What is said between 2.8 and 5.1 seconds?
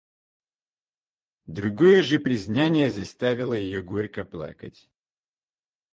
заставило ее горько плакать.